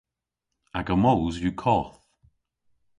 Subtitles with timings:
[0.79, 1.99] Aga moos yw koth.